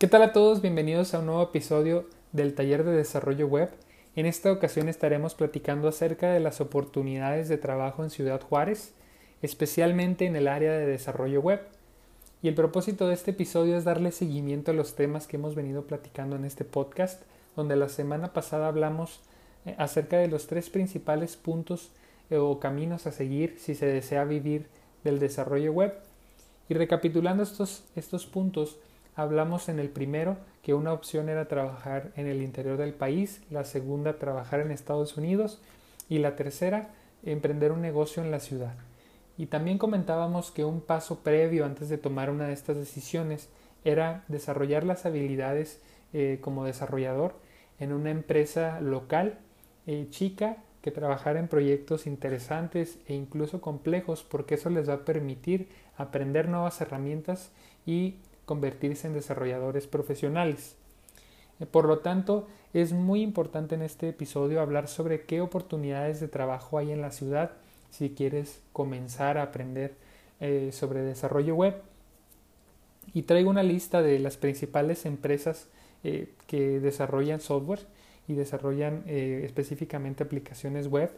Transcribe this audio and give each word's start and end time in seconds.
¿Qué 0.00 0.06
tal 0.06 0.22
a 0.22 0.32
todos? 0.32 0.62
Bienvenidos 0.62 1.12
a 1.12 1.18
un 1.18 1.26
nuevo 1.26 1.42
episodio 1.42 2.06
del 2.32 2.54
taller 2.54 2.84
de 2.84 2.92
desarrollo 2.92 3.46
web. 3.46 3.68
En 4.16 4.24
esta 4.24 4.50
ocasión 4.50 4.88
estaremos 4.88 5.34
platicando 5.34 5.88
acerca 5.88 6.32
de 6.32 6.40
las 6.40 6.62
oportunidades 6.62 7.50
de 7.50 7.58
trabajo 7.58 8.02
en 8.02 8.08
Ciudad 8.08 8.40
Juárez, 8.40 8.94
especialmente 9.42 10.24
en 10.24 10.36
el 10.36 10.48
área 10.48 10.72
de 10.72 10.86
desarrollo 10.86 11.42
web. 11.42 11.60
Y 12.40 12.48
el 12.48 12.54
propósito 12.54 13.08
de 13.08 13.12
este 13.12 13.32
episodio 13.32 13.76
es 13.76 13.84
darle 13.84 14.10
seguimiento 14.10 14.70
a 14.70 14.74
los 14.74 14.94
temas 14.94 15.26
que 15.26 15.36
hemos 15.36 15.54
venido 15.54 15.82
platicando 15.82 16.34
en 16.34 16.46
este 16.46 16.64
podcast, 16.64 17.22
donde 17.54 17.76
la 17.76 17.90
semana 17.90 18.32
pasada 18.32 18.68
hablamos 18.68 19.20
eh, 19.66 19.74
acerca 19.76 20.16
de 20.16 20.28
los 20.28 20.46
tres 20.46 20.70
principales 20.70 21.36
puntos 21.36 21.90
eh, 22.30 22.38
o 22.38 22.58
caminos 22.58 23.06
a 23.06 23.12
seguir 23.12 23.56
si 23.58 23.74
se 23.74 23.84
desea 23.84 24.24
vivir 24.24 24.66
del 25.04 25.18
desarrollo 25.18 25.74
web. 25.74 25.92
Y 26.70 26.74
recapitulando 26.74 27.42
estos, 27.42 27.84
estos 27.96 28.24
puntos, 28.24 28.78
Hablamos 29.20 29.68
en 29.68 29.78
el 29.78 29.90
primero 29.90 30.38
que 30.62 30.72
una 30.72 30.94
opción 30.94 31.28
era 31.28 31.46
trabajar 31.46 32.10
en 32.16 32.26
el 32.26 32.40
interior 32.40 32.78
del 32.78 32.94
país, 32.94 33.42
la 33.50 33.64
segunda 33.64 34.18
trabajar 34.18 34.60
en 34.60 34.70
Estados 34.70 35.18
Unidos 35.18 35.60
y 36.08 36.20
la 36.20 36.36
tercera 36.36 36.88
emprender 37.22 37.70
un 37.70 37.82
negocio 37.82 38.22
en 38.22 38.30
la 38.30 38.40
ciudad. 38.40 38.72
Y 39.36 39.44
también 39.44 39.76
comentábamos 39.76 40.50
que 40.50 40.64
un 40.64 40.80
paso 40.80 41.18
previo 41.18 41.66
antes 41.66 41.90
de 41.90 41.98
tomar 41.98 42.30
una 42.30 42.46
de 42.46 42.54
estas 42.54 42.78
decisiones 42.78 43.50
era 43.84 44.24
desarrollar 44.28 44.84
las 44.84 45.04
habilidades 45.04 45.82
eh, 46.14 46.38
como 46.40 46.64
desarrollador 46.64 47.34
en 47.78 47.92
una 47.92 48.08
empresa 48.08 48.80
local 48.80 49.38
eh, 49.86 50.06
chica 50.08 50.56
que 50.80 50.92
trabajara 50.92 51.40
en 51.40 51.48
proyectos 51.48 52.06
interesantes 52.06 52.98
e 53.06 53.12
incluso 53.12 53.60
complejos 53.60 54.22
porque 54.22 54.54
eso 54.54 54.70
les 54.70 54.88
va 54.88 54.94
a 54.94 55.04
permitir 55.04 55.68
aprender 55.98 56.48
nuevas 56.48 56.80
herramientas 56.80 57.50
y 57.84 58.14
convertirse 58.50 59.06
en 59.06 59.14
desarrolladores 59.14 59.86
profesionales. 59.86 60.74
Eh, 61.60 61.66
por 61.66 61.84
lo 61.84 62.00
tanto, 62.00 62.48
es 62.74 62.92
muy 62.92 63.22
importante 63.22 63.76
en 63.76 63.82
este 63.82 64.08
episodio 64.08 64.60
hablar 64.60 64.88
sobre 64.88 65.22
qué 65.22 65.40
oportunidades 65.40 66.18
de 66.18 66.26
trabajo 66.26 66.76
hay 66.76 66.90
en 66.90 67.00
la 67.00 67.12
ciudad 67.12 67.52
si 67.90 68.10
quieres 68.10 68.60
comenzar 68.72 69.38
a 69.38 69.44
aprender 69.44 69.94
eh, 70.40 70.70
sobre 70.72 71.02
desarrollo 71.02 71.54
web. 71.54 71.76
Y 73.14 73.22
traigo 73.22 73.50
una 73.50 73.62
lista 73.62 74.02
de 74.02 74.18
las 74.18 74.36
principales 74.36 75.06
empresas 75.06 75.68
eh, 76.02 76.34
que 76.48 76.80
desarrollan 76.80 77.40
software 77.40 77.86
y 78.26 78.34
desarrollan 78.34 79.04
específicamente 79.06 80.24
aplicaciones 80.24 80.88
web 80.88 81.12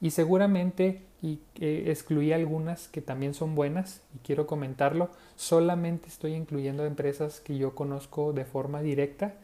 y 0.00 0.10
seguramente 0.10 1.02
y 1.22 1.40
excluí 1.58 2.32
algunas 2.32 2.88
que 2.88 3.00
también 3.00 3.34
son 3.34 3.54
buenas 3.54 4.02
y 4.14 4.18
quiero 4.18 4.46
comentarlo. 4.46 5.10
Solamente 5.34 6.08
estoy 6.08 6.34
incluyendo 6.34 6.84
empresas 6.84 7.40
que 7.40 7.56
yo 7.56 7.74
conozco 7.74 8.32
de 8.32 8.44
forma 8.44 8.82
directa 8.82 9.34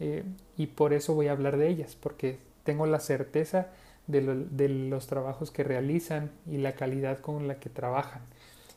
eh, 0.00 0.24
y 0.56 0.68
por 0.68 0.92
eso 0.92 1.14
voy 1.14 1.28
a 1.28 1.32
hablar 1.32 1.56
de 1.56 1.68
ellas, 1.68 1.96
porque 2.00 2.38
tengo 2.64 2.86
la 2.86 3.00
certeza 3.00 3.68
de, 4.06 4.68
los 4.68 5.06
trabajos 5.06 5.50
que 5.50 5.64
realizan 5.64 6.30
y 6.46 6.58
la 6.58 6.72
calidad 6.72 7.18
con 7.18 7.46
la 7.46 7.60
que 7.60 7.68
trabajan. 7.68 8.22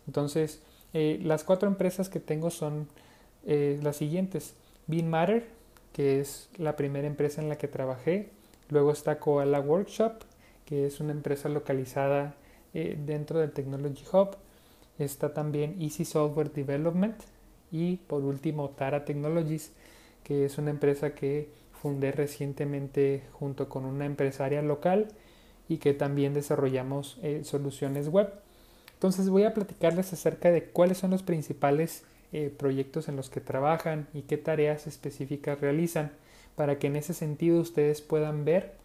Entonces, 0.08 0.62
eh, 0.94 1.20
las 1.24 1.44
cuatro 1.44 1.70
empresas 1.70 2.10
que 2.10 2.20
tengo 2.20 2.50
son 2.50 2.88
eh, 3.46 3.80
las 3.82 3.98
siguientes. 3.98 4.56
Matter, 4.88 5.48
que 5.94 6.20
es 6.20 6.50
la 6.58 6.76
primera 6.76 7.08
empresa 7.08 7.42
en 7.42 7.48
la 7.48 7.58
que 7.58 7.70
trabajé. 7.70 8.30
Luego 8.70 8.92
está 8.92 9.20
Koala 9.20 9.62
Workshop, 9.62 10.24
que 10.72 10.86
es 10.86 11.02
una 11.02 11.12
empresa 11.12 11.50
localizada 11.50 12.34
eh, 12.74 12.98
dentro 13.06 13.40
del 13.40 13.52
Technology 13.52 14.06
Hub. 14.14 14.38
Está 15.00 15.34
también 15.34 15.76
Easy 15.82 16.06
Software 16.06 16.54
Development 16.54 17.18
y 17.74 17.98
por 17.98 18.24
último 18.24 18.70
Tara 18.70 19.04
Technologies, 19.04 19.74
que 20.24 20.46
es 20.46 20.58
una 20.58 20.70
empresa 20.70 21.14
que 21.14 21.50
fundé 21.74 22.14
recientemente 22.14 23.24
junto 23.34 23.68
con 23.68 23.84
una 23.84 24.06
empresaria 24.06 24.62
local 24.62 25.10
y 25.68 25.80
que 25.80 25.94
también 25.94 26.34
desarrollamos 26.34 27.20
eh, 27.22 27.42
soluciones 27.44 28.08
web. 28.08 28.32
Entonces 28.94 29.28
voy 29.28 29.44
a 29.44 29.54
platicarles 29.54 30.14
acerca 30.14 30.52
de 30.52 30.70
cuáles 30.70 31.00
son 31.00 31.12
los 31.12 31.22
principales 31.22 32.06
eh, 32.32 32.50
proyectos 32.50 33.10
en 33.10 33.18
los 33.18 33.30
que 33.30 33.42
trabajan 33.42 34.08
y 34.14 34.22
qué 34.22 34.38
tareas 34.38 34.88
específicas 34.88 35.60
realizan 35.60 36.14
para 36.56 36.80
que 36.80 36.88
en 36.88 36.96
ese 36.96 37.14
sentido 37.14 37.60
ustedes 37.60 38.02
puedan 38.02 38.46
ver 38.46 38.80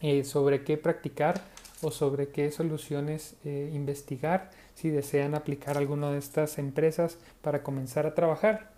eh, 0.00 0.24
sobre 0.24 0.62
qué 0.62 0.76
practicar 0.76 1.40
o 1.82 1.90
sobre 1.90 2.28
qué 2.28 2.50
soluciones 2.50 3.36
eh, 3.44 3.70
investigar 3.72 4.50
si 4.74 4.90
desean 4.90 5.34
aplicar 5.34 5.76
alguna 5.76 6.10
de 6.12 6.18
estas 6.18 6.58
empresas 6.58 7.18
para 7.42 7.62
comenzar 7.62 8.06
a 8.06 8.14
trabajar. 8.14 8.70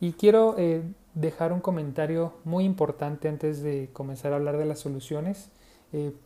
Y 0.00 0.12
quiero 0.12 0.56
eh, 0.58 0.82
dejar 1.14 1.52
un 1.52 1.60
comentario 1.60 2.34
muy 2.44 2.64
importante 2.64 3.28
antes 3.28 3.62
de 3.62 3.88
comenzar 3.92 4.32
a 4.32 4.36
hablar 4.36 4.56
de 4.58 4.66
las 4.66 4.80
soluciones. 4.80 5.50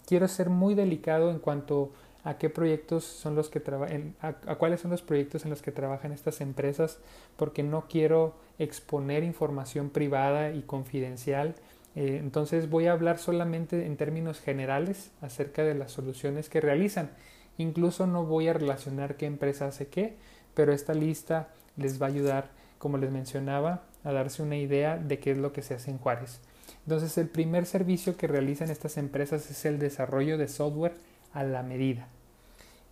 quiero 0.06 0.28
ser 0.28 0.48
muy 0.48 0.74
delicado 0.74 1.30
en 1.30 1.40
cuanto 1.40 1.90
a 2.26 2.38
qué 2.38 2.50
proyectos 2.50 3.04
son 3.04 3.36
los 3.36 3.48
que 3.48 3.60
trabajan, 3.60 4.16
a, 4.20 4.32
cuáles 4.56 4.80
son 4.80 4.90
los 4.90 5.02
proyectos 5.02 5.44
en 5.44 5.50
los 5.50 5.62
que 5.62 5.70
trabajan 5.70 6.10
estas 6.10 6.40
empresas, 6.40 6.98
porque 7.36 7.62
no 7.62 7.86
quiero 7.88 8.34
exponer 8.58 9.22
información 9.22 9.90
privada 9.90 10.50
y 10.50 10.62
confidencial 10.62 11.54
eh, 11.96 12.18
entonces 12.22 12.68
voy 12.68 12.86
a 12.86 12.92
hablar 12.92 13.18
solamente 13.18 13.86
en 13.86 13.96
términos 13.96 14.38
generales 14.40 15.10
acerca 15.22 15.64
de 15.64 15.74
las 15.74 15.92
soluciones 15.92 16.50
que 16.50 16.60
realizan. 16.60 17.10
Incluso 17.56 18.06
no 18.06 18.24
voy 18.26 18.48
a 18.48 18.52
relacionar 18.52 19.16
qué 19.16 19.24
empresa 19.24 19.66
hace 19.66 19.88
qué, 19.88 20.16
pero 20.54 20.74
esta 20.74 20.92
lista 20.92 21.48
les 21.76 22.00
va 22.00 22.06
a 22.06 22.10
ayudar, 22.10 22.50
como 22.78 22.98
les 22.98 23.10
mencionaba, 23.10 23.84
a 24.04 24.12
darse 24.12 24.42
una 24.42 24.58
idea 24.58 24.98
de 24.98 25.18
qué 25.18 25.30
es 25.30 25.38
lo 25.38 25.54
que 25.54 25.62
se 25.62 25.72
hace 25.72 25.90
en 25.90 25.96
Juárez. 25.96 26.40
Entonces 26.84 27.16
el 27.16 27.28
primer 27.28 27.64
servicio 27.64 28.18
que 28.18 28.26
realizan 28.26 28.70
estas 28.70 28.98
empresas 28.98 29.50
es 29.50 29.64
el 29.64 29.78
desarrollo 29.78 30.36
de 30.36 30.48
software 30.48 30.94
a 31.32 31.44
la 31.44 31.62
medida. 31.62 32.08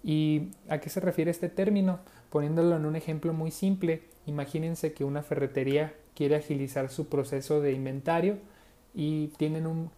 ¿Y 0.03 0.49
a 0.69 0.79
qué 0.79 0.89
se 0.89 1.01
refiere 1.01 1.31
este 1.31 1.51
término? 1.51 2.01
Poniéndolo 2.31 2.77
en 2.77 2.87
un 2.87 2.97
ejemplo 2.97 3.35
muy 3.35 3.51
simple, 3.51 4.03
imagínense 4.27 4.95
que 4.95 5.05
una 5.05 5.23
ferretería 5.23 5.93
quiere 6.15 6.37
agilizar 6.37 6.89
su 6.89 7.09
proceso 7.09 7.61
de 7.61 7.73
inventario 7.73 8.39
y 8.95 9.29
tienen 9.37 9.67
un, 9.67 9.91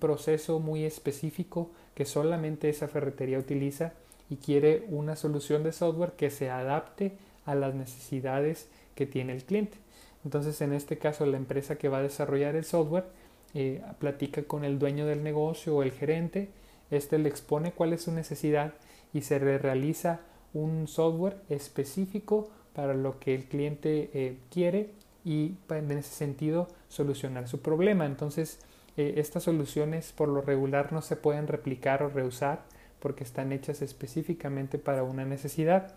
proceso 0.00 0.60
muy 0.60 0.84
específico 0.84 1.70
que 1.94 2.06
solamente 2.06 2.70
esa 2.70 2.88
ferretería 2.88 3.38
utiliza 3.38 3.92
y 4.30 4.36
quiere 4.36 4.86
una 4.88 5.14
solución 5.14 5.62
de 5.62 5.72
software 5.72 6.12
que 6.12 6.30
se 6.30 6.48
adapte 6.48 7.12
a 7.44 7.54
las 7.54 7.74
necesidades 7.74 8.68
que 8.94 9.04
tiene 9.04 9.34
el 9.34 9.44
cliente. 9.44 9.76
Entonces, 10.24 10.58
en 10.62 10.72
este 10.72 10.96
caso, 10.96 11.26
la 11.26 11.36
empresa 11.36 11.76
que 11.76 11.88
va 11.90 11.98
a 11.98 12.02
desarrollar 12.02 12.56
el 12.56 12.64
software 12.64 13.04
eh, 13.52 13.82
platica 13.98 14.42
con 14.44 14.64
el 14.64 14.78
dueño 14.78 15.04
del 15.04 15.22
negocio 15.22 15.76
o 15.76 15.82
el 15.82 15.92
gerente, 15.92 16.48
este 16.90 17.18
le 17.18 17.28
expone 17.28 17.72
cuál 17.72 17.92
es 17.92 18.02
su 18.02 18.12
necesidad 18.12 18.72
y 19.12 19.22
se 19.22 19.38
le 19.38 19.58
realiza 19.58 20.20
un 20.54 20.88
software 20.88 21.36
específico 21.50 22.48
para 22.74 22.94
lo 22.94 23.18
que 23.18 23.34
el 23.34 23.44
cliente 23.44 24.10
eh, 24.14 24.38
quiere 24.50 24.90
y 25.24 25.56
en 25.68 25.90
ese 25.92 26.14
sentido 26.14 26.68
solucionar 26.92 27.48
su 27.48 27.60
problema. 27.60 28.04
Entonces, 28.04 28.60
eh, 28.96 29.14
estas 29.16 29.44
soluciones 29.44 30.12
por 30.12 30.28
lo 30.28 30.42
regular 30.42 30.92
no 30.92 31.00
se 31.00 31.16
pueden 31.16 31.46
replicar 31.46 32.02
o 32.02 32.10
reusar 32.10 32.62
porque 33.00 33.24
están 33.24 33.50
hechas 33.52 33.80
específicamente 33.80 34.78
para 34.78 35.02
una 35.02 35.24
necesidad. 35.24 35.94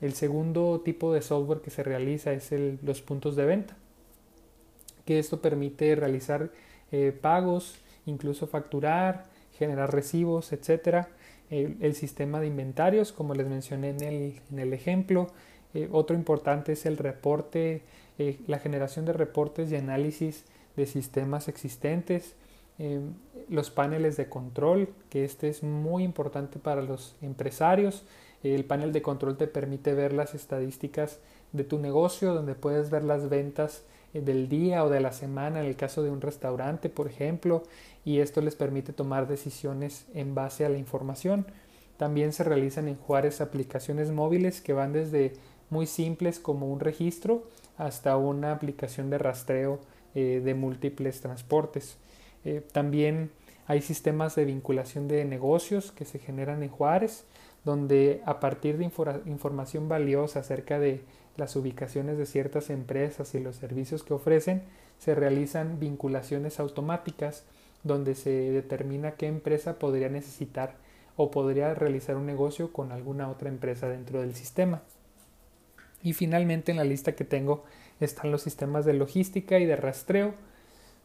El 0.00 0.12
segundo 0.12 0.82
tipo 0.84 1.14
de 1.14 1.22
software 1.22 1.62
que 1.62 1.70
se 1.70 1.82
realiza 1.82 2.32
es 2.32 2.52
el, 2.52 2.78
los 2.82 3.00
puntos 3.00 3.36
de 3.36 3.46
venta, 3.46 3.74
que 5.06 5.18
esto 5.18 5.40
permite 5.40 5.94
realizar 5.94 6.50
eh, 6.92 7.16
pagos, 7.18 7.78
incluso 8.04 8.46
facturar, 8.46 9.24
generar 9.58 9.92
recibos, 9.92 10.52
etc. 10.52 11.06
El, 11.48 11.94
sistema 11.94 12.40
de 12.40 12.48
inventarios, 12.48 13.12
como 13.12 13.34
les 13.34 13.46
mencioné 13.46 13.90
en 13.90 14.02
el, 14.02 14.40
en 14.52 14.58
el 14.58 14.72
ejemplo. 14.74 15.28
Eh, 15.72 15.88
otro 15.90 16.16
importante 16.16 16.72
es 16.72 16.84
el 16.84 16.98
reporte 16.98 17.82
eh, 18.18 18.38
la 18.46 18.58
generación 18.58 19.04
de 19.04 19.12
reportes 19.12 19.70
y 19.70 19.76
análisis 19.76 20.44
de 20.76 20.86
sistemas 20.86 21.48
existentes, 21.48 22.34
eh, 22.78 23.00
los 23.48 23.70
paneles 23.70 24.16
de 24.16 24.28
control, 24.28 24.88
que 25.10 25.24
este 25.24 25.48
es 25.48 25.62
muy 25.62 26.02
importante 26.02 26.58
para 26.58 26.82
los 26.82 27.16
empresarios. 27.22 28.04
El 28.42 28.64
panel 28.64 28.92
de 28.92 29.02
control 29.02 29.36
te 29.36 29.46
permite 29.46 29.94
ver 29.94 30.12
las 30.12 30.34
estadísticas 30.34 31.18
de 31.52 31.64
tu 31.64 31.78
negocio, 31.78 32.34
donde 32.34 32.54
puedes 32.54 32.90
ver 32.90 33.04
las 33.04 33.28
ventas 33.28 33.84
eh, 34.12 34.20
del 34.20 34.48
día 34.48 34.84
o 34.84 34.90
de 34.90 35.00
la 35.00 35.12
semana 35.12 35.60
en 35.60 35.66
el 35.66 35.76
caso 35.76 36.02
de 36.02 36.10
un 36.10 36.20
restaurante, 36.20 36.88
por 36.88 37.06
ejemplo, 37.06 37.62
y 38.04 38.18
esto 38.18 38.40
les 38.40 38.54
permite 38.54 38.92
tomar 38.92 39.28
decisiones 39.28 40.06
en 40.14 40.34
base 40.34 40.64
a 40.64 40.68
la 40.68 40.78
información. 40.78 41.46
También 41.96 42.32
se 42.32 42.44
realizan 42.44 42.88
en 42.88 42.96
Juárez 42.96 43.40
aplicaciones 43.40 44.10
móviles 44.10 44.60
que 44.60 44.72
van 44.72 44.92
desde 44.92 45.32
muy 45.70 45.86
simples 45.86 46.40
como 46.40 46.70
un 46.72 46.80
registro 46.80 47.44
hasta 47.76 48.16
una 48.16 48.52
aplicación 48.52 49.10
de 49.10 49.18
rastreo 49.18 49.80
eh, 50.14 50.40
de 50.44 50.54
múltiples 50.54 51.20
transportes. 51.20 51.98
Eh, 52.44 52.62
también 52.72 53.30
hay 53.66 53.80
sistemas 53.80 54.34
de 54.34 54.44
vinculación 54.44 55.08
de 55.08 55.24
negocios 55.24 55.92
que 55.92 56.04
se 56.04 56.18
generan 56.18 56.62
en 56.62 56.68
Juárez, 56.68 57.24
donde 57.64 58.22
a 58.26 58.40
partir 58.40 58.76
de 58.76 58.84
información 59.24 59.88
valiosa 59.88 60.40
acerca 60.40 60.78
de 60.78 61.02
las 61.36 61.56
ubicaciones 61.56 62.18
de 62.18 62.26
ciertas 62.26 62.70
empresas 62.70 63.34
y 63.34 63.40
los 63.40 63.56
servicios 63.56 64.02
que 64.02 64.14
ofrecen, 64.14 64.62
se 64.98 65.14
realizan 65.14 65.80
vinculaciones 65.80 66.60
automáticas 66.60 67.44
donde 67.82 68.14
se 68.14 68.30
determina 68.30 69.12
qué 69.12 69.26
empresa 69.26 69.78
podría 69.78 70.08
necesitar 70.08 70.76
o 71.16 71.30
podría 71.30 71.74
realizar 71.74 72.16
un 72.16 72.26
negocio 72.26 72.72
con 72.72 72.92
alguna 72.92 73.28
otra 73.28 73.48
empresa 73.48 73.88
dentro 73.88 74.20
del 74.20 74.34
sistema. 74.34 74.82
Y 76.04 76.12
finalmente 76.12 76.70
en 76.70 76.76
la 76.76 76.84
lista 76.84 77.16
que 77.16 77.24
tengo 77.24 77.64
están 77.98 78.30
los 78.30 78.42
sistemas 78.42 78.84
de 78.84 78.92
logística 78.92 79.58
y 79.58 79.64
de 79.64 79.74
rastreo, 79.74 80.34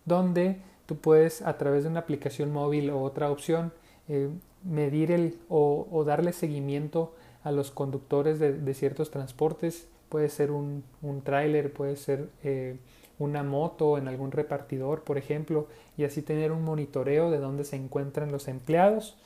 donde 0.06 0.62
tú 0.86 0.98
puedes 0.98 1.42
a 1.42 1.58
través 1.58 1.84
de 1.84 1.90
una 1.90 2.02
aplicación 2.02 2.52
móvil 2.52 2.92
o 2.92 3.02
otra 3.02 3.32
opción 3.32 3.74
eh, 4.08 4.30
medir 4.64 5.12
el 5.12 5.40
o, 5.50 6.04
darle 6.06 6.34
seguimiento 6.34 7.16
a 7.44 7.52
los 7.52 7.72
conductores 7.72 8.40
de, 8.40 8.74
ciertos 8.74 9.10
transportes. 9.10 9.88
Puede 10.10 10.30
ser 10.30 10.52
un, 10.52 10.84
un 11.02 11.22
tráiler, 11.22 11.72
puede 11.72 11.96
ser 11.96 12.30
eh, 12.44 12.78
una 13.20 13.44
moto 13.44 13.98
en 13.98 14.08
algún 14.08 14.32
repartidor, 14.32 15.04
por 15.04 15.18
ejemplo, 15.18 15.68
y 15.98 16.04
así 16.04 16.22
tener 16.22 16.52
un 16.52 16.64
monitoreo 16.64 17.30
de 17.30 17.38
dónde 17.38 17.64
se 17.64 17.76
encuentran 17.76 18.32
los 18.32 18.48
empleados. 18.48 19.18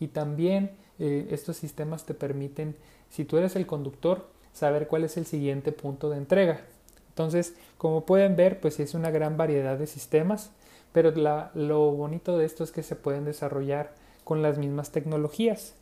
Y 0.00 0.08
también 0.08 0.72
eh, 0.98 1.28
estos 1.30 1.56
sistemas 1.56 2.04
te 2.04 2.14
permiten, 2.14 2.76
si 3.08 3.24
tú 3.24 3.38
eres 3.38 3.56
el 3.56 3.66
conductor, 3.66 4.26
saber 4.52 4.88
cuál 4.88 5.04
es 5.04 5.16
el 5.16 5.26
siguiente 5.26 5.72
punto 5.72 6.10
de 6.10 6.18
entrega. 6.18 6.60
Entonces, 7.08 7.54
como 7.78 8.06
pueden 8.06 8.36
ver, 8.36 8.60
pues 8.60 8.80
es 8.80 8.94
una 8.94 9.10
gran 9.10 9.36
variedad 9.36 9.78
de 9.78 9.86
sistemas, 9.86 10.50
pero 10.92 11.10
lo 11.54 11.90
bonito 11.92 12.38
de 12.38 12.46
esto 12.46 12.64
es 12.64 12.72
que 12.72 12.82
se 12.82 12.96
pueden 12.96 13.24
desarrollar 13.24 13.94
con 14.24 14.42
las 14.42 14.58
mismas 14.58 14.90
tecnologías. 14.92 15.74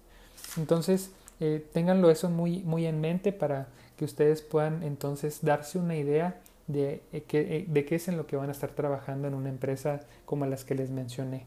Entonces, 0.56 1.10
eh, 1.40 1.64
ténganlo 1.72 2.10
eso 2.10 2.30
muy, 2.30 2.60
muy 2.60 2.86
en 2.86 3.00
mente 3.00 3.32
para 3.32 3.68
que 3.96 4.04
ustedes 4.04 4.42
puedan 4.42 4.82
entonces 4.82 5.40
darse 5.42 5.78
una 5.78 5.96
idea 5.96 6.40
de, 6.66 7.02
eh, 7.12 7.22
qué, 7.26 7.66
eh, 7.72 7.84
qué 7.84 7.94
es 7.96 8.08
en 8.08 8.16
lo 8.16 8.26
que 8.26 8.36
van 8.36 8.48
a 8.48 8.52
estar 8.52 8.70
trabajando 8.70 9.28
en 9.28 9.34
una 9.34 9.48
empresa 9.48 10.00
como 10.24 10.46
las 10.46 10.64
que 10.64 10.74
les 10.74 10.90
mencioné. 10.90 11.46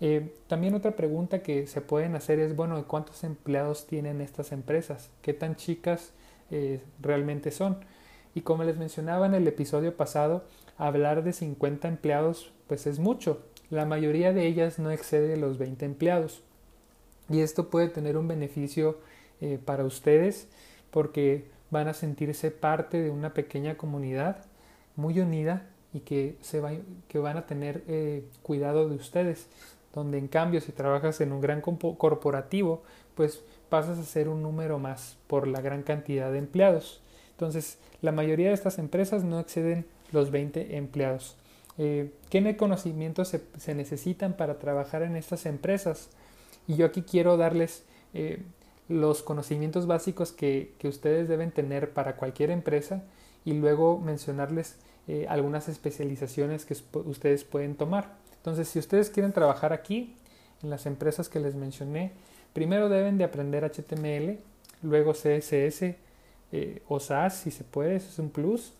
Eh, 0.00 0.34
también 0.46 0.74
otra 0.74 0.92
pregunta 0.92 1.42
que 1.42 1.66
se 1.66 1.80
pueden 1.80 2.14
hacer 2.14 2.38
es, 2.38 2.56
bueno, 2.56 2.82
¿cuántos 2.86 3.22
empleados 3.22 3.86
tienen 3.86 4.20
estas 4.20 4.52
empresas? 4.52 5.10
¿Qué 5.20 5.34
tan 5.34 5.56
chicas 5.56 6.12
realmente 7.00 7.50
son? 7.50 7.78
Y 8.34 8.42
como 8.42 8.64
les 8.64 8.76
mencionaba 8.76 9.26
en 9.26 9.34
el 9.34 9.46
episodio 9.46 9.96
pasado, 9.96 10.44
hablar 10.78 11.24
de 11.24 11.32
50 11.32 11.88
empleados 11.88 12.52
pues 12.66 12.86
es 12.86 12.98
mucho. 12.98 13.42
La 13.70 13.86
mayoría 13.86 14.32
de 14.32 14.46
ellas 14.46 14.78
no 14.78 14.90
excede 14.90 15.36
los 15.36 15.58
20 15.58 15.84
empleados. 15.84 16.42
Y 17.28 17.40
esto 17.40 17.68
puede 17.68 17.88
tener 17.88 18.16
un 18.16 18.28
beneficio 18.28 18.98
para 19.64 19.84
ustedes 19.84 20.48
porque 20.90 21.46
van 21.70 21.88
a 21.88 21.94
sentirse 21.94 22.50
parte 22.50 23.00
de 23.00 23.10
una 23.10 23.32
pequeña 23.32 23.76
comunidad 23.76 24.44
muy 24.96 25.20
unida 25.20 25.66
y 25.92 26.00
que, 26.00 26.36
se 26.40 26.60
va, 26.60 26.72
que 27.08 27.18
van 27.18 27.36
a 27.36 27.46
tener 27.46 27.82
eh, 27.88 28.24
cuidado 28.42 28.88
de 28.88 28.96
ustedes. 28.96 29.46
Donde 29.94 30.18
en 30.18 30.28
cambio 30.28 30.60
si 30.60 30.72
trabajas 30.72 31.20
en 31.20 31.32
un 31.32 31.40
gran 31.40 31.60
corporativo, 31.60 32.82
pues 33.16 33.42
pasas 33.70 33.98
a 33.98 34.04
ser 34.04 34.28
un 34.28 34.42
número 34.42 34.78
más 34.78 35.16
por 35.26 35.46
la 35.48 35.60
gran 35.60 35.82
cantidad 35.82 36.30
de 36.30 36.38
empleados. 36.38 37.00
Entonces, 37.30 37.78
la 38.02 38.12
mayoría 38.12 38.48
de 38.48 38.54
estas 38.54 38.78
empresas 38.78 39.24
no 39.24 39.40
exceden 39.40 39.86
los 40.12 40.30
20 40.30 40.76
empleados. 40.76 41.36
Eh, 41.78 42.12
¿Qué 42.28 42.56
conocimientos 42.56 43.34
se, 43.56 43.74
necesitan 43.74 44.34
para 44.34 44.58
trabajar 44.58 45.02
en 45.02 45.16
estas 45.16 45.46
empresas? 45.46 46.10
Y 46.66 46.76
yo 46.76 46.84
aquí 46.84 47.02
quiero 47.02 47.36
darles 47.38 47.84
eh, 48.12 48.42
los 48.88 49.22
conocimientos 49.22 49.86
básicos 49.86 50.32
que, 50.32 50.74
que, 50.78 50.88
ustedes 50.88 51.28
deben 51.28 51.52
tener 51.52 51.94
para 51.94 52.16
cualquier 52.16 52.50
empresa 52.50 53.02
y 53.44 53.54
luego 53.54 53.98
mencionarles 53.98 54.76
eh, 55.08 55.26
algunas 55.28 55.68
especializaciones 55.68 56.66
que 56.66 56.76
ustedes 57.04 57.44
pueden 57.44 57.76
tomar. 57.76 58.12
Entonces, 58.36 58.68
si 58.68 58.78
ustedes 58.78 59.08
quieren 59.10 59.32
trabajar 59.32 59.72
aquí, 59.72 60.14
en 60.62 60.70
las 60.70 60.86
empresas 60.86 61.28
que 61.28 61.40
les 61.40 61.54
mencioné, 61.54 62.12
primero 62.52 62.88
deben 62.88 63.18
de 63.18 63.24
aprender 63.24 63.64
HTML, 63.64 64.38
luego 64.82 65.12
CSS 65.12 65.94
eh, 66.52 66.82
o 66.88 67.00
SAS, 67.00 67.38
si 67.38 67.50
se 67.50 67.64
puede, 67.64 67.96
eso 67.96 68.08
es 68.08 68.18
un 68.18 68.30
plus, 68.30 68.72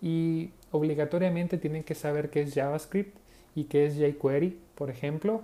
y 0.00 0.50
obligatoriamente 0.70 1.58
tienen 1.58 1.84
que 1.84 1.94
saber 1.94 2.30
qué 2.30 2.42
es 2.42 2.54
JavaScript 2.54 3.16
y 3.54 3.64
qué 3.64 3.86
es 3.86 3.94
jQuery, 3.96 4.58
por 4.74 4.90
ejemplo, 4.90 5.42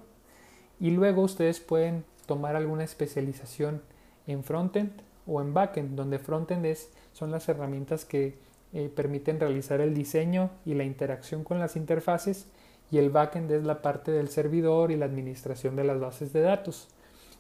y 0.81 0.91
luego 0.91 1.23
ustedes 1.23 1.61
pueden 1.61 2.05
tomar 2.27 2.57
alguna 2.57 2.85
especialización 2.85 3.83
en 4.27 4.45
frontend 4.45 4.91
o 5.27 5.41
en 5.41 5.55
backend, 5.55 5.97
donde 5.97 6.19
frontend 6.19 6.67
es, 6.67 6.91
son 7.13 7.31
las 7.31 7.49
herramientas 7.49 8.05
que 8.05 8.35
eh, 8.73 8.91
permiten 8.95 9.41
realizar 9.41 9.81
el 9.81 9.95
diseño 9.95 10.51
y 10.65 10.75
la 10.75 10.85
interacción 10.85 11.45
con 11.45 11.59
las 11.59 11.77
interfaces 11.77 12.47
y 12.91 12.99
el 12.99 13.11
backend 13.11 13.51
es 13.51 13.65
la 13.65 13.83
parte 13.83 14.13
del 14.13 14.29
servidor 14.29 14.91
y 14.91 14.97
la 14.97 15.07
administración 15.07 15.77
de 15.77 15.85
las 15.85 15.99
bases 15.99 16.33
de 16.33 16.41
datos. 16.41 16.89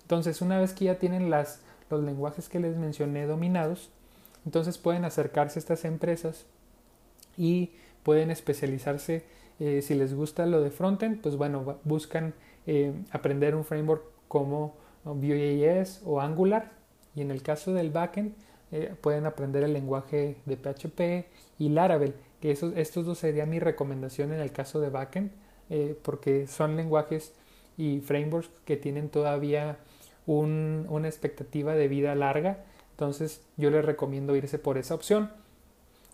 Entonces, 0.06 0.40
una 0.40 0.60
vez 0.60 0.72
que 0.72 0.84
ya 0.84 1.00
tienen 1.00 1.30
las, 1.30 1.62
los 1.90 2.00
lenguajes 2.04 2.48
que 2.48 2.60
les 2.60 2.76
mencioné 2.76 3.26
dominados, 3.26 3.90
entonces 4.44 4.78
pueden 4.78 5.04
acercarse 5.04 5.58
a 5.58 5.60
estas 5.60 5.84
empresas 5.84 6.46
y 7.36 7.72
pueden 8.04 8.30
especializarse. 8.30 9.24
Eh, 9.58 9.82
si 9.82 9.96
les 9.96 10.14
gusta 10.14 10.46
lo 10.46 10.62
de 10.62 10.70
frontend, 10.70 11.20
pues 11.20 11.34
bueno, 11.34 11.80
buscan 11.82 12.34
eh, 12.68 12.92
aprender 13.10 13.56
un 13.56 13.64
framework 13.64 14.04
como 14.28 14.76
Vue.js 15.02 16.02
o 16.04 16.20
Angular. 16.20 16.70
Y 17.16 17.22
en 17.22 17.32
el 17.32 17.42
caso 17.42 17.74
del 17.74 17.90
backend, 17.90 18.36
eh, 18.70 18.94
pueden 19.00 19.26
aprender 19.26 19.64
el 19.64 19.72
lenguaje 19.72 20.36
de 20.46 20.56
PHP 20.56 21.26
y 21.58 21.70
Laravel, 21.70 22.14
que 22.40 22.52
estos 22.52 23.06
dos 23.06 23.18
serían 23.18 23.50
mi 23.50 23.58
recomendación 23.58 24.32
en 24.32 24.38
el 24.38 24.52
caso 24.52 24.78
de 24.78 24.88
backend, 24.88 25.32
porque 26.02 26.46
son 26.46 26.76
lenguajes 26.76 27.32
y 27.76 27.98
frameworks 27.98 28.50
que 28.64 28.76
tienen 28.76 29.08
todavía 29.08 29.78
una 30.26 31.08
expectativa 31.08 31.74
de 31.74 31.88
vida 31.88 32.14
larga, 32.14 32.64
entonces 32.92 33.42
yo 33.56 33.70
les 33.70 33.84
recomiendo 33.84 34.34
irse 34.36 34.58
por 34.58 34.78
esa 34.78 34.94
opción. 34.94 35.30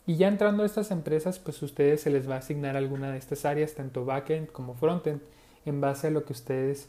Y 0.07 0.17
ya 0.17 0.29
entrando 0.29 0.65
a 0.65 0.67
estas 0.67 0.91
empresas, 0.91 1.39
pues 1.39 1.63
ustedes 1.63 2.01
se 2.01 2.11
les 2.11 2.29
va 2.29 2.35
a 2.35 2.39
asignar 2.39 2.77
alguna 2.77 3.13
de 3.13 3.19
estas 3.19 3.45
áreas, 3.45 3.75
tanto 3.75 4.05
backend 4.05 4.49
como 4.51 4.75
frontend, 4.75 5.21
en 5.65 5.81
base 5.81 6.09
a 6.09 6.11
lo 6.11 6.25
que 6.25 6.33
ustedes 6.33 6.89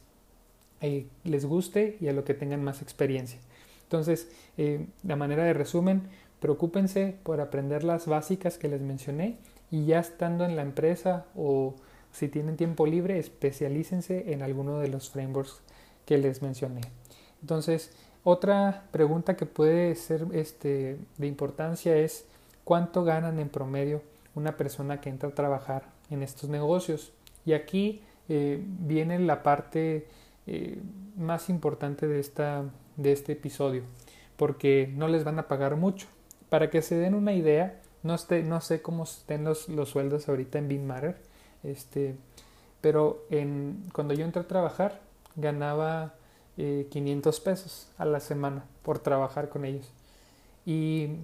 eh, 0.82 1.08
les 1.24 1.46
guste 1.46 1.98
y 2.02 2.08
a 2.08 2.14
lo 2.14 2.24
que 2.24 2.34
tengan 2.34 2.64
más 2.64 2.82
experiencia. 2.82 3.40
Entonces, 3.84 4.28
eh, 4.58 4.88
de 5.04 5.16
manera 5.16 5.44
de 5.44 5.54
resumen, 5.54 6.02
preocúpense 6.40 7.16
por 7.24 7.40
aprender 7.40 7.84
las 7.84 8.08
básicas 8.08 8.58
que 8.58 8.68
les 8.68 8.82
mencioné 8.82 9.38
y 9.70 9.86
ya 9.86 10.00
estando 10.00 10.44
en 10.44 10.56
la 10.56 10.64
empresa 10.64 11.26
o 11.36 11.76
si 12.12 12.28
tienen 12.28 12.58
tiempo 12.58 12.86
libre, 12.86 13.20
especialícense 13.20 14.34
en 14.34 14.42
alguno 14.42 14.80
de 14.80 14.88
los 14.88 15.10
frameworks 15.10 15.62
que 16.06 16.18
les 16.18 16.42
mencioné. 16.42 16.82
Entonces, 17.42 17.92
otra 18.24 18.86
pregunta 18.92 19.36
que 19.36 19.46
puede 19.46 19.96
ser 19.96 20.26
este, 20.34 20.98
de 21.18 21.28
importancia 21.28 21.96
es 21.96 22.26
cuánto 22.64 23.04
ganan 23.04 23.40
en 23.40 23.50
promedio 23.50 24.02
una 24.36 24.58
persona 24.58 25.02
que 25.02 25.10
entra 25.10 25.30
a 25.30 25.36
trabajar 25.36 25.84
en 26.10 26.24
estos 26.24 26.50
negocios. 26.50 27.12
Y 27.46 27.54
aquí 27.54 28.02
eh, 28.30 28.64
viene 28.64 29.20
la 29.20 29.44
parte 29.44 30.08
eh, 30.48 30.82
más 31.16 31.50
importante 31.50 32.08
de 32.08 32.20
esta 32.20 32.64
de 32.98 33.12
este 33.12 33.34
episodio, 33.34 33.84
porque 34.38 34.92
no 34.96 35.08
les 35.08 35.24
van 35.24 35.40
a 35.40 35.48
pagar 35.48 35.76
mucho. 35.76 36.08
Para 36.50 36.70
que 36.70 36.82
se 36.82 36.96
den 36.96 37.16
una 37.16 37.34
idea, 37.34 37.82
no, 38.04 38.16
no 38.44 38.62
sé 38.62 38.82
cómo 38.82 39.04
estén 39.04 39.44
los, 39.44 39.70
los 39.70 39.90
sueldos 39.90 40.30
ahorita 40.30 40.60
en 40.60 40.68
BeanMatter, 40.68 41.18
este, 41.64 42.16
pero 42.82 43.26
en, 43.30 43.84
cuando 43.94 44.14
yo 44.14 44.26
entré 44.26 44.42
a 44.42 44.48
trabajar 44.48 45.02
ganaba 45.36 46.16
500 46.56 47.38
eh, 47.38 47.42
pesos 47.44 47.88
a 47.98 48.06
la 48.06 48.20
semana 48.20 48.66
por 48.84 49.00
trabajar 49.00 49.50
con 49.50 49.66
ellos. 49.66 49.92
Y 50.66 51.18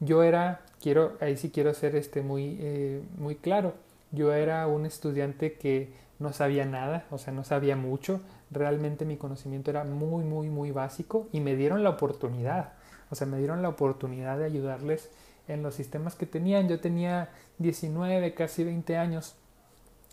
yo 0.00 0.22
era, 0.22 0.62
quiero, 0.80 1.16
ahí 1.20 1.36
sí 1.36 1.50
quiero 1.50 1.74
ser 1.74 1.96
este 1.96 2.22
muy, 2.22 2.56
eh, 2.60 3.02
muy 3.18 3.36
claro, 3.36 3.74
yo 4.12 4.32
era 4.32 4.66
un 4.66 4.86
estudiante 4.86 5.54
que 5.54 5.92
no 6.18 6.32
sabía 6.32 6.64
nada, 6.64 7.04
o 7.10 7.18
sea, 7.18 7.32
no 7.32 7.44
sabía 7.44 7.76
mucho, 7.76 8.20
realmente 8.50 9.04
mi 9.04 9.16
conocimiento 9.16 9.70
era 9.70 9.84
muy, 9.84 10.24
muy, 10.24 10.48
muy 10.48 10.70
básico 10.70 11.28
y 11.32 11.40
me 11.40 11.56
dieron 11.56 11.82
la 11.82 11.90
oportunidad, 11.90 12.74
o 13.10 13.14
sea, 13.14 13.26
me 13.26 13.38
dieron 13.38 13.62
la 13.62 13.68
oportunidad 13.68 14.38
de 14.38 14.44
ayudarles 14.44 15.10
en 15.48 15.62
los 15.62 15.74
sistemas 15.74 16.14
que 16.14 16.26
tenían. 16.26 16.68
Yo 16.68 16.80
tenía 16.80 17.30
19, 17.58 18.34
casi 18.34 18.64
20 18.64 18.96
años, 18.96 19.34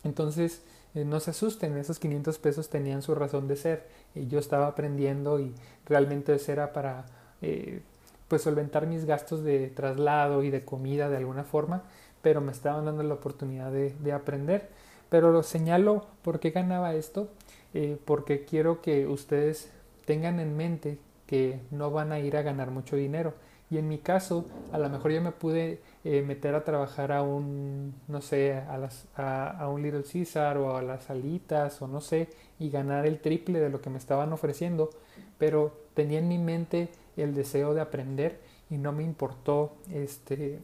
entonces 0.04 0.64
eh, 0.98 1.06
no 1.06 1.20
se 1.20 1.32
asusten, 1.32 1.78
esos 1.78 2.00
500 2.00 2.40
pesos 2.40 2.70
tenían 2.70 3.02
su 3.02 3.14
razón 3.14 3.48
de 3.48 3.56
ser 3.56 3.88
yo 4.16 4.40
estaba 4.40 4.68
aprendiendo 4.68 5.40
y 5.40 5.54
realmente 5.86 6.34
eso 6.34 6.52
era 6.52 6.74
para 6.74 7.06
eh, 7.42 7.82
pues 8.28 8.42
solventar 8.42 8.88
mis 8.88 9.06
gastos 9.06 9.44
de 9.44 9.70
traslado 9.70 10.44
y 10.44 10.50
de 10.50 10.66
comida 10.66 11.10
de 11.10 11.18
alguna 11.18 11.44
forma, 11.44 11.84
pero 12.22 12.42
me 12.42 12.52
estaban 12.52 12.86
dando 12.86 13.04
la 13.04 13.14
oportunidad 13.14 13.72
de, 13.72 13.94
de 14.00 14.12
aprender. 14.12 14.70
Pero 15.10 15.32
lo 15.32 15.44
señalo 15.44 16.06
porque 16.24 16.50
ganaba 16.50 16.96
esto, 16.96 17.30
eh, 17.74 17.98
porque 18.06 18.44
quiero 18.44 18.82
que 18.82 19.08
ustedes 19.08 19.70
tengan 20.06 20.40
en 20.40 20.58
mente 20.58 20.98
que 21.28 21.60
no 21.72 21.92
van 21.92 22.12
a 22.12 22.20
ir 22.20 22.36
a 22.38 22.42
ganar 22.42 22.72
mucho 22.72 22.96
dinero, 22.96 23.34
Y 23.70 23.78
en 23.78 23.88
mi 23.88 23.98
caso, 23.98 24.46
a 24.72 24.78
lo 24.78 24.90
mejor 24.90 25.12
yo 25.12 25.22
me 25.22 25.34
pude 25.34 25.82
eh, 26.06 26.22
meter 26.22 26.56
a 26.56 26.64
trabajar 26.64 27.12
a 27.12 27.22
un, 27.22 27.94
no 28.08 28.22
sé, 28.22 28.54
a, 28.54 28.78
las, 28.78 29.08
a, 29.16 29.68
un 29.70 29.82
Little 29.82 30.04
Caesar 30.04 30.58
o 30.58 30.78
a 30.78 30.82
las 30.82 31.10
alitas 31.10 31.82
o 31.82 31.88
no 31.88 32.00
sé, 32.00 32.30
y 32.60 32.70
ganar 32.70 33.06
el 33.06 33.20
triple 33.20 33.60
de 33.60 33.70
lo 33.70 33.82
que 33.82 33.90
me 33.90 33.98
estaban 33.98 34.32
ofreciendo, 34.32 34.90
pero 35.38 35.74
tenía 35.94 36.20
en 36.20 36.30
mi 36.30 36.38
mente 36.38 36.90
el 37.18 37.34
deseo 37.34 37.74
de 37.74 37.82
aprender 37.82 38.40
y 38.70 38.78
no 38.78 38.94
me 38.94 39.04
importó 39.04 39.74
este, 39.92 40.60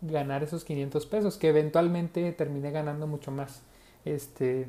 ganar 0.00 0.42
esos 0.42 0.64
500 0.64 1.06
pesos, 1.06 1.38
que 1.38 1.48
eventualmente 1.48 2.32
terminé 2.32 2.72
ganando 2.72 3.06
mucho 3.06 3.30
más. 3.30 3.62
Este, 4.04 4.68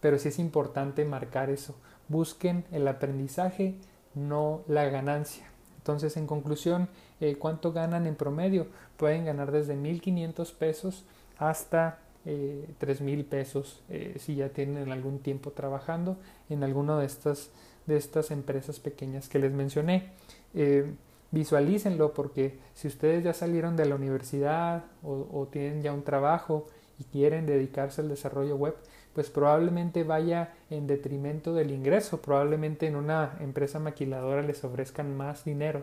pero 0.00 0.18
sí 0.18 0.28
es 0.28 0.38
importante 0.38 1.04
marcar 1.04 1.50
eso. 1.50 1.76
Busquen 2.08 2.64
el 2.72 2.88
aprendizaje, 2.88 3.76
no 4.14 4.62
la 4.66 4.86
ganancia. 4.86 5.48
Entonces, 5.88 6.18
en 6.18 6.26
conclusión, 6.26 6.90
eh, 7.18 7.36
¿cuánto 7.38 7.72
ganan 7.72 8.06
en 8.06 8.14
promedio? 8.14 8.66
Pueden 8.98 9.24
ganar 9.24 9.52
desde 9.52 9.74
1.500 9.74 10.52
pesos 10.52 11.06
hasta 11.38 12.00
eh, 12.26 12.68
3.000 12.78 13.24
pesos 13.24 13.80
eh, 13.88 14.16
si 14.18 14.34
ya 14.34 14.50
tienen 14.50 14.92
algún 14.92 15.20
tiempo 15.20 15.52
trabajando 15.52 16.18
en 16.50 16.62
alguna 16.62 16.98
de 16.98 17.06
estas, 17.06 17.52
de 17.86 17.96
estas 17.96 18.30
empresas 18.30 18.80
pequeñas 18.80 19.30
que 19.30 19.38
les 19.38 19.50
mencioné. 19.50 20.10
Eh, 20.52 20.92
visualícenlo 21.30 22.12
porque 22.12 22.58
si 22.74 22.86
ustedes 22.86 23.24
ya 23.24 23.32
salieron 23.32 23.74
de 23.74 23.86
la 23.86 23.94
universidad 23.94 24.84
o 25.02 25.48
tienen 25.50 25.80
ya 25.80 25.94
un 25.94 26.02
trabajo 26.02 26.66
y 26.98 27.04
quieren 27.04 27.46
dedicarse 27.46 28.02
al 28.02 28.10
desarrollo 28.10 28.56
web, 28.56 28.74
pues 29.18 29.30
probablemente 29.30 30.04
vaya 30.04 30.54
en 30.70 30.86
detrimento 30.86 31.52
del 31.52 31.72
ingreso, 31.72 32.22
probablemente 32.22 32.86
en 32.86 32.94
una 32.94 33.36
empresa 33.40 33.80
maquiladora 33.80 34.42
les 34.42 34.62
ofrezcan 34.62 35.16
más 35.16 35.44
dinero, 35.44 35.82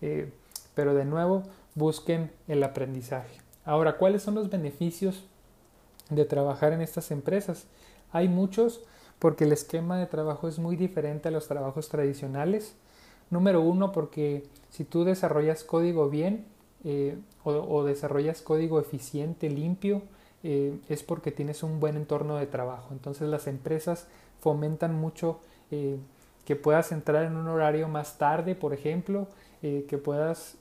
eh, 0.00 0.30
pero 0.76 0.94
de 0.94 1.04
nuevo 1.04 1.42
busquen 1.74 2.30
el 2.46 2.62
aprendizaje. 2.62 3.40
Ahora, 3.64 3.96
¿cuáles 3.96 4.22
son 4.22 4.36
los 4.36 4.50
beneficios 4.50 5.24
de 6.10 6.26
trabajar 6.26 6.72
en 6.72 6.80
estas 6.80 7.10
empresas? 7.10 7.66
Hay 8.12 8.28
muchos 8.28 8.84
porque 9.18 9.42
el 9.42 9.52
esquema 9.52 9.98
de 9.98 10.06
trabajo 10.06 10.46
es 10.46 10.60
muy 10.60 10.76
diferente 10.76 11.26
a 11.26 11.32
los 11.32 11.48
trabajos 11.48 11.88
tradicionales. 11.88 12.76
Número 13.30 13.62
uno, 13.62 13.90
porque 13.90 14.44
si 14.70 14.84
tú 14.84 15.02
desarrollas 15.02 15.64
código 15.64 16.08
bien 16.08 16.46
eh, 16.84 17.18
o 17.42 17.82
desarrollas 17.82 18.42
código 18.42 18.78
eficiente, 18.78 19.50
limpio, 19.50 20.02
eh, 20.48 20.78
es 20.88 21.02
porque 21.02 21.32
tienes 21.32 21.64
un 21.64 21.80
buen 21.80 21.96
entorno 21.96 22.36
de 22.36 22.46
trabajo. 22.46 22.90
Entonces 22.92 23.28
las 23.28 23.48
empresas 23.48 24.06
fomentan 24.38 24.94
mucho 24.94 25.40
eh, 25.72 25.98
que 26.44 26.54
puedas 26.54 26.92
entrar 26.92 27.24
en 27.24 27.34
un 27.34 27.48
horario 27.48 27.88
más 27.88 28.16
tarde, 28.16 28.54
por 28.54 28.72
ejemplo, 28.72 29.26
eh, 29.60 29.86
que 29.88 29.98
puedas 29.98 30.54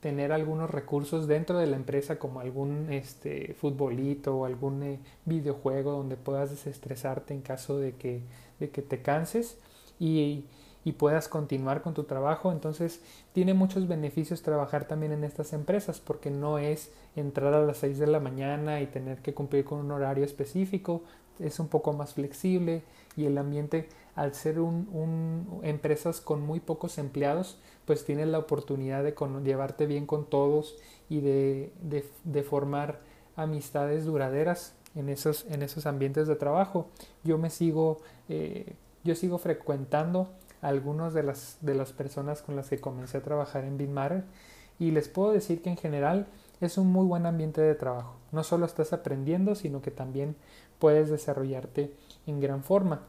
tener 0.00 0.32
algunos 0.32 0.70
recursos 0.70 1.26
dentro 1.26 1.58
de 1.58 1.66
la 1.66 1.76
empresa 1.76 2.18
como 2.18 2.40
algún 2.40 2.90
este, 2.90 3.52
futbolito 3.52 4.36
o 4.38 4.46
algún 4.46 4.98
videojuego 5.26 5.92
donde 5.92 6.16
puedas 6.16 6.48
desestresarte 6.48 7.34
en 7.34 7.42
caso 7.42 7.78
de 7.78 7.96
que, 7.96 8.22
de 8.58 8.70
que 8.70 8.80
te 8.80 9.02
canses 9.02 9.58
y 10.00 10.44
y 10.84 10.92
puedas 10.92 11.28
continuar 11.28 11.82
con 11.82 11.94
tu 11.94 12.04
trabajo. 12.04 12.52
Entonces 12.52 13.00
tiene 13.32 13.54
muchos 13.54 13.88
beneficios 13.88 14.42
trabajar 14.42 14.86
también 14.86 15.12
en 15.12 15.24
estas 15.24 15.52
empresas 15.52 16.00
porque 16.00 16.30
no 16.30 16.58
es 16.58 16.92
entrar 17.16 17.54
a 17.54 17.62
las 17.62 17.78
6 17.78 17.98
de 17.98 18.06
la 18.06 18.20
mañana 18.20 18.80
y 18.80 18.86
tener 18.86 19.18
que 19.18 19.34
cumplir 19.34 19.64
con 19.64 19.78
un 19.78 19.90
horario 19.90 20.24
específico, 20.24 21.02
es 21.38 21.58
un 21.58 21.68
poco 21.68 21.92
más 21.92 22.14
flexible 22.14 22.82
y 23.16 23.24
el 23.24 23.38
ambiente 23.38 23.88
al 24.14 24.34
ser 24.34 24.60
un, 24.60 25.60
empresas 25.62 26.20
con 26.20 26.40
muy 26.40 26.60
pocos 26.60 26.98
empleados 26.98 27.58
pues 27.84 28.04
tienes 28.04 28.28
la 28.28 28.38
oportunidad 28.38 29.02
de 29.02 29.14
llevarte 29.42 29.86
bien 29.86 30.06
con 30.06 30.26
todos 30.26 30.76
y 31.08 31.20
de, 31.20 31.72
de, 31.82 32.42
formar 32.42 33.00
amistades 33.36 34.04
duraderas 34.04 34.74
en 34.94 35.08
esos, 35.08 35.44
en 35.50 35.62
esos 35.62 35.86
ambientes 35.86 36.26
de 36.28 36.36
trabajo. 36.36 36.88
Yo 37.24 37.36
me 37.36 37.50
sigo, 37.50 37.98
eh, 38.28 38.74
yo 39.02 39.14
sigo 39.14 39.36
frecuentando 39.38 40.30
algunas 40.64 41.12
de 41.12 41.22
las, 41.22 41.58
de 41.60 41.74
las 41.74 41.92
personas 41.92 42.40
con 42.40 42.56
las 42.56 42.70
que 42.70 42.80
comencé 42.80 43.18
a 43.18 43.22
trabajar 43.22 43.64
en 43.64 43.76
BitMatter 43.76 44.24
y 44.78 44.90
les 44.92 45.08
puedo 45.08 45.32
decir 45.32 45.60
que 45.60 45.68
en 45.68 45.76
general 45.76 46.26
es 46.60 46.78
un 46.78 46.90
muy 46.90 47.04
buen 47.04 47.26
ambiente 47.26 47.60
de 47.60 47.74
trabajo. 47.74 48.16
No 48.32 48.42
solo 48.42 48.64
estás 48.64 48.94
aprendiendo, 48.94 49.54
sino 49.54 49.82
que 49.82 49.90
también 49.90 50.36
puedes 50.78 51.10
desarrollarte 51.10 51.92
en 52.26 52.40
gran 52.40 52.64
forma. 52.64 53.02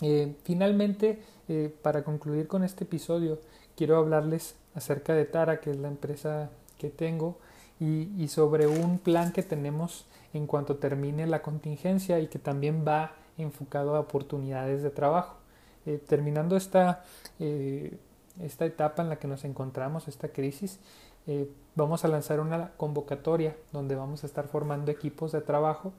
Eh, 0.00 0.34
finalmente, 0.42 1.22
eh, 1.48 1.72
para 1.82 2.02
concluir 2.02 2.48
con 2.48 2.64
este 2.64 2.82
episodio, 2.82 3.38
quiero 3.76 3.96
hablarles 3.96 4.56
acerca 4.74 5.14
de 5.14 5.24
Tara, 5.24 5.60
que 5.60 5.70
es 5.70 5.76
la 5.76 5.88
empresa 5.88 6.50
que 6.78 6.90
tengo, 6.90 7.38
y, 7.78 8.10
y 8.20 8.28
sobre 8.28 8.66
un 8.66 8.98
plan 8.98 9.32
que 9.32 9.44
tenemos 9.44 10.04
en 10.34 10.46
cuanto 10.46 10.76
termine 10.76 11.26
la 11.28 11.42
contingencia 11.42 12.18
y 12.18 12.26
que 12.26 12.40
también 12.40 12.84
va 12.86 13.12
enfocado 13.38 13.94
a 13.94 14.00
oportunidades 14.00 14.82
de 14.82 14.90
trabajo. 14.90 15.36
Eh, 15.86 15.98
terminando 16.06 16.56
esta, 16.56 17.04
eh, 17.38 17.96
esta 18.42 18.66
etapa 18.66 19.02
en 19.02 19.08
la 19.08 19.16
que 19.16 19.28
nos 19.28 19.44
encontramos, 19.44 20.08
esta 20.08 20.28
crisis, 20.28 20.80
eh, 21.28 21.48
vamos 21.76 22.04
a 22.04 22.08
lanzar 22.08 22.40
una 22.40 22.72
convocatoria 22.76 23.56
donde 23.72 23.94
vamos 23.94 24.24
a 24.24 24.26
estar 24.26 24.48
formando 24.48 24.90
equipos 24.90 25.32
de 25.32 25.40
trabajo 25.40 25.92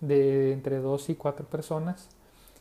de 0.00 0.52
entre 0.52 0.78
dos 0.78 1.08
y 1.10 1.14
cuatro 1.14 1.46
personas 1.46 2.08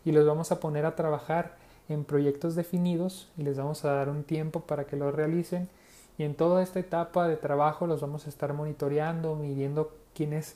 y 0.06 0.12
los 0.12 0.26
vamos 0.26 0.52
a 0.52 0.60
poner 0.60 0.86
a 0.86 0.96
trabajar 0.96 1.56
en 1.90 2.04
proyectos 2.04 2.56
definidos 2.56 3.30
y 3.38 3.44
les 3.44 3.58
vamos 3.58 3.84
a 3.86 3.94
dar 3.94 4.10
un 4.10 4.24
tiempo 4.24 4.62
para 4.62 4.86
que 4.86 4.96
lo 4.98 5.12
realicen. 5.12 5.70
Y 6.18 6.24
en 6.24 6.36
toda 6.36 6.62
esta 6.62 6.80
etapa 6.80 7.28
de 7.28 7.38
trabajo 7.38 7.88
los 7.88 8.02
vamos 8.02 8.26
a 8.28 8.30
estar 8.30 8.54
monitoreando, 8.54 9.36
midiendo 9.36 9.92
quienes 10.14 10.56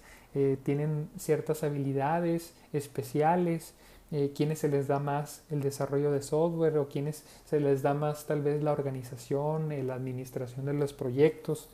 tienen 0.64 1.10
ciertas 1.18 1.64
habilidades 1.64 2.54
especiales, 2.72 3.74
eh, 4.10 4.32
quienes 4.34 4.60
se 4.60 4.70
les 4.70 4.88
da 4.88 5.00
más 5.00 5.44
el 5.50 5.60
desarrollo 5.60 6.12
de 6.12 6.22
software 6.22 6.78
o 6.78 6.88
quienes 6.88 7.26
se 7.44 7.60
les 7.60 7.82
da 7.82 7.94
más 7.94 8.26
tal 8.26 8.42
vez 8.42 8.64
la 8.64 8.72
organización, 8.72 9.74
eh, 9.74 9.84
la 9.84 9.96
administración 9.96 10.66
de 10.66 10.74
los 10.74 10.94
proyectos. 10.94 11.68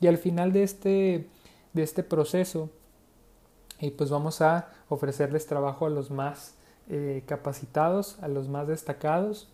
Y 0.00 0.06
al 0.06 0.16
final 0.16 0.54
de 0.54 0.62
este, 0.62 1.28
de 1.74 1.82
este 1.82 2.02
proceso, 2.02 2.70
eh, 3.80 3.90
pues 3.90 4.08
vamos 4.08 4.40
a 4.40 4.70
ofrecerles 4.88 5.46
trabajo 5.46 5.86
a 5.86 5.90
los 5.90 6.10
más 6.10 6.54
capacitados, 7.26 8.18
a 8.20 8.28
los 8.28 8.48
más 8.48 8.68
destacados. 8.68 9.48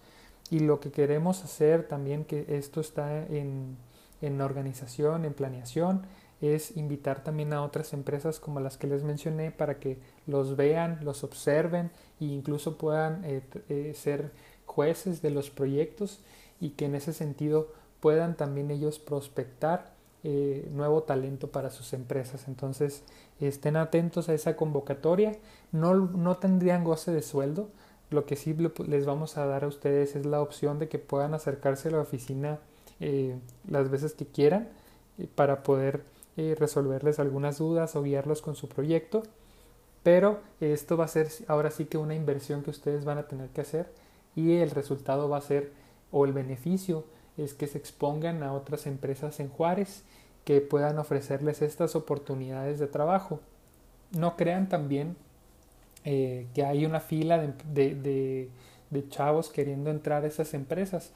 Y 0.50 0.58
lo 0.58 0.80
que 0.80 0.90
queremos 0.90 1.44
hacer 1.44 1.86
también, 1.86 2.24
que 2.24 2.44
esto 2.48 2.80
está 2.80 3.24
en, 3.26 3.76
en 4.20 4.40
organización, 4.40 5.24
en 5.24 5.32
planeación, 5.32 6.02
es 6.40 6.76
invitar 6.76 7.22
también 7.22 7.52
a 7.52 7.62
otras 7.62 7.92
empresas 7.92 8.40
como 8.40 8.60
las 8.60 8.78
que 8.78 8.86
les 8.86 9.02
mencioné 9.02 9.50
para 9.50 9.78
que 9.78 9.98
los 10.26 10.56
vean, 10.56 10.98
los 11.02 11.22
observen 11.22 11.90
e 12.20 12.24
incluso 12.26 12.78
puedan 12.78 13.24
eh, 13.24 13.42
eh, 13.68 13.92
ser 13.94 14.32
jueces 14.64 15.20
de 15.20 15.30
los 15.30 15.50
proyectos 15.50 16.20
y 16.60 16.70
que 16.70 16.86
en 16.86 16.94
ese 16.94 17.12
sentido 17.12 17.68
puedan 18.00 18.36
también 18.36 18.70
ellos 18.70 18.98
prospectar 18.98 19.92
eh, 20.22 20.68
nuevo 20.72 21.02
talento 21.02 21.50
para 21.50 21.70
sus 21.70 21.92
empresas. 21.92 22.48
Entonces 22.48 23.02
estén 23.38 23.76
atentos 23.76 24.28
a 24.28 24.34
esa 24.34 24.56
convocatoria. 24.56 25.36
No, 25.72 25.94
no 25.94 26.38
tendrían 26.38 26.84
goce 26.84 27.10
de 27.10 27.22
sueldo. 27.22 27.68
Lo 28.08 28.24
que 28.24 28.36
sí 28.36 28.56
les 28.86 29.06
vamos 29.06 29.36
a 29.36 29.46
dar 29.46 29.64
a 29.64 29.68
ustedes 29.68 30.16
es 30.16 30.26
la 30.26 30.40
opción 30.40 30.78
de 30.78 30.88
que 30.88 30.98
puedan 30.98 31.34
acercarse 31.34 31.88
a 31.88 31.92
la 31.92 32.00
oficina 32.00 32.58
las 33.68 33.88
veces 33.88 34.12
que 34.12 34.26
quieran 34.26 34.68
para 35.34 35.62
poder 35.62 36.02
resolverles 36.58 37.18
algunas 37.18 37.58
dudas 37.58 37.96
o 37.96 38.02
guiarlos 38.02 38.42
con 38.42 38.54
su 38.56 38.68
proyecto. 38.68 39.22
Pero 40.02 40.40
esto 40.60 40.96
va 40.96 41.04
a 41.04 41.08
ser 41.08 41.28
ahora 41.46 41.70
sí 41.70 41.84
que 41.84 41.98
una 41.98 42.14
inversión 42.14 42.62
que 42.62 42.70
ustedes 42.70 43.04
van 43.04 43.18
a 43.18 43.28
tener 43.28 43.50
que 43.50 43.60
hacer 43.60 43.92
y 44.34 44.56
el 44.56 44.70
resultado 44.70 45.28
va 45.28 45.36
a 45.36 45.42
ser 45.42 45.72
o 46.10 46.24
el 46.24 46.32
beneficio 46.32 47.04
es 47.36 47.54
que 47.54 47.66
se 47.66 47.78
expongan 47.78 48.42
a 48.42 48.52
otras 48.52 48.86
empresas 48.86 49.40
en 49.40 49.48
Juárez 49.48 50.04
que 50.44 50.60
puedan 50.60 50.98
ofrecerles 50.98 51.62
estas 51.62 51.94
oportunidades 51.94 52.78
de 52.78 52.86
trabajo. 52.86 53.40
No 54.12 54.36
crean 54.36 54.68
también 54.68 55.16
eh, 56.04 56.46
que 56.54 56.64
hay 56.64 56.86
una 56.86 57.00
fila 57.00 57.38
de, 57.38 58.48
chavos 59.08 59.50
queriendo 59.50 59.90
entrar 59.90 60.24
a 60.24 60.26
esas 60.26 60.54
empresas 60.54 61.12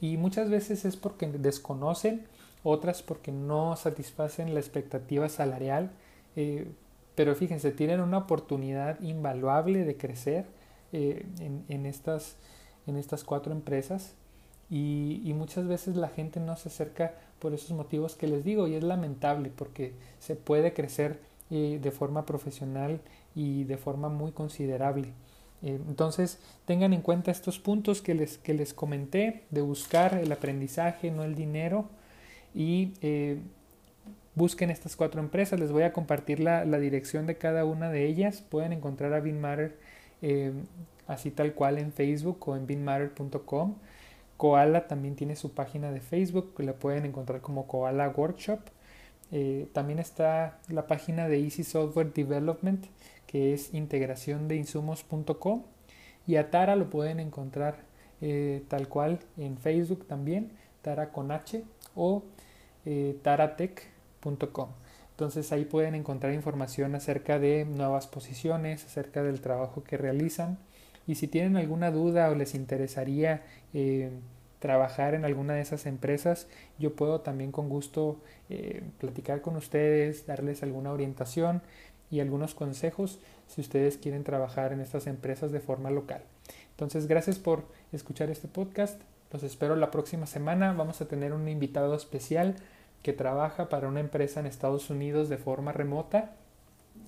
y 0.00 0.16
muchas 0.16 0.50
veces 0.50 0.84
es 0.84 0.96
porque 0.96 1.26
desconocen, 1.26 2.26
otras 2.66 3.02
porque 3.02 3.30
no 3.30 3.76
satisfacen 3.76 4.52
la 4.52 4.60
expectativa 4.60 5.28
salarial. 5.28 5.92
Eh, 6.34 6.66
pero 7.14 7.34
fíjense, 7.34 7.70
tienen 7.70 8.00
una 8.00 8.18
oportunidad 8.18 9.00
invaluable 9.00 9.84
de 9.84 9.96
crecer 9.96 10.46
eh, 10.92 11.26
en, 11.68 11.86
estas, 11.86 12.36
en 12.86 12.96
estas 12.96 13.24
cuatro 13.24 13.52
empresas 13.52 14.14
y, 14.68 15.32
muchas 15.34 15.66
veces 15.66 15.96
la 15.96 16.08
gente 16.08 16.40
no 16.40 16.56
se 16.56 16.68
acerca 16.68 17.14
por 17.38 17.54
esos 17.54 17.70
motivos 17.70 18.16
que 18.16 18.26
les 18.26 18.44
digo 18.44 18.66
y 18.66 18.74
es 18.74 18.82
lamentable 18.82 19.50
porque 19.54 19.94
se 20.18 20.34
puede 20.34 20.72
crecer 20.72 21.20
eh, 21.50 21.78
de 21.80 21.90
forma 21.90 22.26
profesional 22.26 23.00
y 23.34 23.64
de 23.64 23.76
forma 23.76 24.08
muy 24.08 24.32
considerable. 24.32 25.12
Entonces 25.62 26.38
tengan 26.64 26.92
en 26.92 27.00
cuenta 27.00 27.30
estos 27.30 27.58
puntos 27.58 28.02
que 28.02 28.14
les, 28.14 28.38
que 28.38 28.54
les 28.54 28.74
comenté 28.74 29.44
de 29.50 29.62
buscar 29.62 30.14
el 30.14 30.30
aprendizaje, 30.30 31.10
no 31.10 31.24
el 31.24 31.34
dinero. 31.34 31.88
Y 32.56 32.94
eh, 33.02 33.38
busquen 34.34 34.70
estas 34.70 34.96
cuatro 34.96 35.20
empresas. 35.20 35.60
Les 35.60 35.70
voy 35.70 35.82
a 35.82 35.92
compartir 35.92 36.40
la, 36.40 36.64
dirección 36.78 37.26
de 37.26 37.36
cada 37.36 37.66
una 37.66 37.90
de 37.90 38.06
ellas. 38.06 38.40
Pueden 38.40 38.72
encontrar 38.72 39.12
a 39.12 39.20
BinMatter 39.20 39.78
eh, 40.22 40.52
así 41.06 41.30
tal 41.30 41.52
cual 41.52 41.76
en 41.78 41.92
Facebook 41.92 42.48
o 42.48 42.56
en 42.56 42.66
binmatter.com. 42.66 43.76
Koala 44.38 44.88
también 44.88 45.16
tiene 45.16 45.36
su 45.36 45.52
página 45.52 45.92
de 45.92 46.00
Facebook, 46.00 46.54
la 46.58 46.74
pueden 46.74 47.04
encontrar 47.04 47.42
como 47.42 47.66
Koala 47.66 48.08
Workshop. 48.08 48.60
Eh, 49.32 49.68
también 49.72 49.98
está 49.98 50.58
la 50.68 50.86
página 50.86 51.28
de 51.28 51.40
Easy 51.40 51.62
Software 51.62 52.12
Development, 52.12 52.86
que 53.26 53.52
es 53.52 53.74
integración 53.74 54.48
de 54.48 54.56
insumos.com. 54.56 55.64
Y 56.26 56.36
a 56.36 56.50
Tara 56.50 56.74
lo 56.74 56.88
pueden 56.88 57.20
encontrar 57.20 57.84
tal 58.68 58.88
cual 58.88 59.18
en 59.36 59.58
Facebook 59.58 60.06
también, 60.06 60.52
Tara 60.80 61.12
con 61.12 61.30
H 61.30 61.62
o 61.94 62.22
eh, 62.86 63.18
taratech.com. 63.22 64.68
Entonces 65.10 65.50
ahí 65.52 65.64
pueden 65.64 65.94
encontrar 65.94 66.34
información 66.34 66.94
acerca 66.94 67.38
de 67.38 67.64
nuevas 67.64 68.06
posiciones, 68.06 68.84
acerca 68.84 69.22
del 69.22 69.40
trabajo 69.40 69.82
que 69.82 69.96
realizan. 69.96 70.58
Y 71.06 71.14
si 71.16 71.26
tienen 71.26 71.56
alguna 71.56 71.90
duda 71.90 72.30
o 72.30 72.34
les 72.34 72.54
interesaría 72.54 73.42
eh, 73.72 74.10
trabajar 74.58 75.14
en 75.14 75.24
alguna 75.24 75.54
de 75.54 75.62
esas 75.62 75.86
empresas, 75.86 76.48
yo 76.78 76.94
puedo 76.94 77.20
también 77.22 77.52
con 77.52 77.68
gusto 77.68 78.20
eh, 78.50 78.82
platicar 78.98 79.40
con 79.40 79.56
ustedes, 79.56 80.26
darles 80.26 80.62
alguna 80.62 80.92
orientación 80.92 81.62
y 82.10 82.20
algunos 82.20 82.54
consejos 82.54 83.18
si 83.46 83.60
ustedes 83.60 83.96
quieren 83.96 84.22
trabajar 84.22 84.72
en 84.72 84.80
estas 84.80 85.06
empresas 85.06 85.50
de 85.50 85.60
forma 85.60 85.90
local. 85.90 86.22
Entonces, 86.72 87.06
gracias 87.06 87.38
por 87.38 87.64
escuchar 87.92 88.30
este 88.30 88.48
podcast. 88.48 89.00
Los 89.32 89.42
espero 89.42 89.76
la 89.76 89.90
próxima 89.90 90.26
semana. 90.26 90.72
Vamos 90.72 91.00
a 91.00 91.08
tener 91.08 91.32
un 91.32 91.48
invitado 91.48 91.94
especial 91.94 92.56
que 93.06 93.12
trabaja 93.12 93.68
para 93.68 93.86
una 93.86 94.00
empresa 94.00 94.40
en 94.40 94.46
Estados 94.46 94.90
Unidos 94.90 95.28
de 95.28 95.36
forma 95.36 95.70
remota 95.70 96.32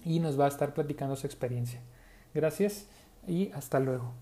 y 0.05 0.21
nos 0.21 0.38
va 0.38 0.45
a 0.45 0.49
estar 0.49 0.73
platicando 0.73 1.17
su 1.17 1.26
experiencia. 1.26 1.81
Gracias 2.33 2.87
y 3.26 3.50
hasta 3.50 3.81
luego. 3.81 4.12